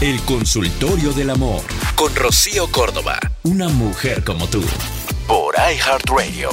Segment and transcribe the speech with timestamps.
[0.00, 1.60] El consultorio del amor
[1.94, 3.18] con Rocío Córdoba.
[3.42, 4.62] Una mujer como tú.
[5.26, 6.48] Por iHeartRadio.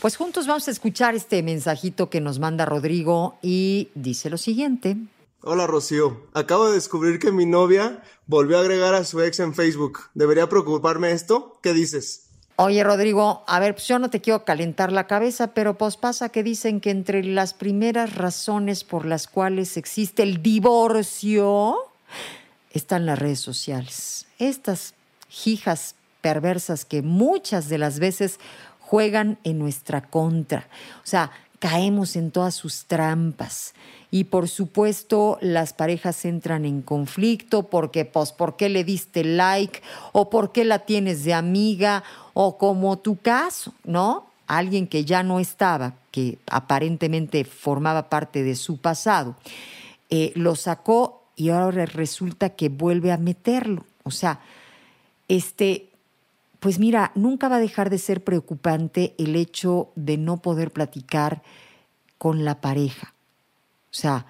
[0.00, 4.96] Pues juntos vamos a escuchar este mensajito que nos manda Rodrigo y dice lo siguiente.
[5.40, 9.56] Hola Rocío, acabo de descubrir que mi novia volvió a agregar a su ex en
[9.56, 9.98] Facebook.
[10.14, 11.58] ¿Debería preocuparme esto?
[11.64, 12.28] ¿Qué dices?
[12.54, 16.28] Oye, Rodrigo, a ver, pues yo no te quiero calentar la cabeza, pero pues pasa
[16.28, 21.88] que dicen que entre las primeras razones por las cuales existe el divorcio
[22.72, 24.26] están las redes sociales.
[24.38, 24.94] Estas
[25.44, 28.38] hijas perversas que muchas de las veces
[28.80, 30.68] juegan en nuestra contra.
[30.98, 33.74] O sea, caemos en todas sus trampas.
[34.10, 39.80] Y por supuesto, las parejas entran en conflicto porque, pues, ¿por qué le diste like?
[40.12, 42.02] ¿O por qué la tienes de amiga?
[42.34, 44.26] O como tu caso, ¿no?
[44.46, 49.36] Alguien que ya no estaba, que aparentemente formaba parte de su pasado,
[50.10, 53.84] eh, lo sacó y ahora resulta que vuelve a meterlo.
[54.04, 54.40] O sea,
[55.28, 55.90] este,
[56.60, 61.42] pues mira, nunca va a dejar de ser preocupante el hecho de no poder platicar
[62.18, 63.14] con la pareja.
[63.90, 64.26] O sea,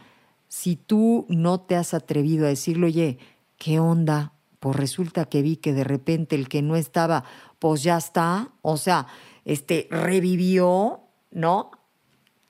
[0.49, 3.19] si tú no te has atrevido a decirle, oye,
[3.59, 4.33] ¿qué onda?
[4.61, 7.25] Pues resulta que vi que de repente el que no estaba,
[7.59, 8.51] pues ya está.
[8.63, 9.07] O sea,
[9.45, 11.71] este revivió, ¿no?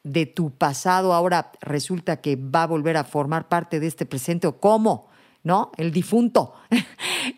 [0.04, 4.46] De tu pasado, ahora resulta que va a volver a formar parte de este presente.
[4.46, 5.08] ¿O cómo?
[5.44, 5.72] ¿No?
[5.76, 6.54] El difunto.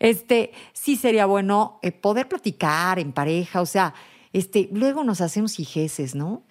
[0.00, 3.94] Este, sí sería bueno eh, poder platicar en pareja, o sea,
[4.32, 6.42] este, luego nos hacemos hijeces, ¿no?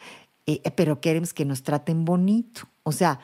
[0.46, 2.62] Eh, pero queremos que nos traten bonito.
[2.84, 3.20] O sea,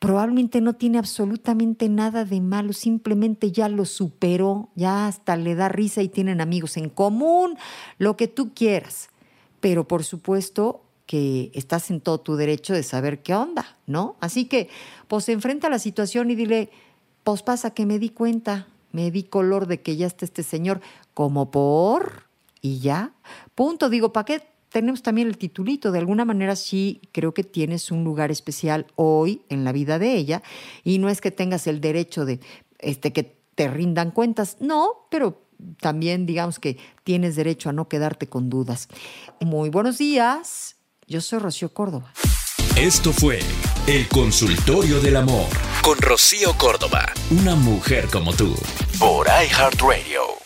[0.00, 5.68] probablemente no tiene absolutamente nada de malo, simplemente ya lo superó, ya hasta le da
[5.68, 7.56] risa y tienen amigos en común,
[7.98, 9.10] lo que tú quieras.
[9.60, 14.14] Pero por supuesto que estás en todo tu derecho de saber qué onda, ¿no?
[14.20, 14.68] Así que,
[15.08, 16.70] pues enfrenta la situación y dile,
[17.24, 20.80] pues pasa que me di cuenta, me di color de que ya está este señor,
[21.12, 22.28] como por,
[22.62, 23.12] y ya,
[23.56, 25.90] punto, digo, ¿para qué tenemos también el titulito.
[25.90, 30.14] De alguna manera sí creo que tienes un lugar especial hoy en la vida de
[30.14, 30.44] ella
[30.84, 32.38] y no es que tengas el derecho de
[32.78, 35.42] este, que te rindan cuentas, no, pero
[35.80, 38.86] también digamos que tienes derecho a no quedarte con dudas.
[39.40, 40.76] Muy buenos días,
[41.10, 42.12] yo soy Rocío Córdoba.
[42.76, 43.40] Esto fue
[43.88, 45.48] El Consultorio del Amor
[45.82, 48.54] con Rocío Córdoba, una mujer como tú,
[48.98, 50.39] por iHeartRadio.